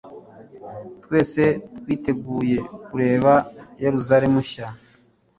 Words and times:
twese 1.03 1.43
twiteguye 1.77 2.57
kurebe 2.85 3.33
yerusalemu 3.83 4.37
nshya 4.43 4.67